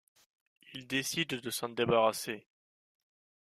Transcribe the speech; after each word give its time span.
Il 0.73 0.87
décide 0.87 1.39
de 1.41 1.51
s'en 1.51 1.69
débarrasser. 1.69 2.47